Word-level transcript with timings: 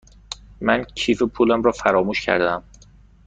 من 0.61 0.83
کیف 0.83 1.23
پولم 1.23 1.61
را 1.63 1.71
فراموش 1.71 2.25
کرده 2.25 2.51
ام. 2.51 2.63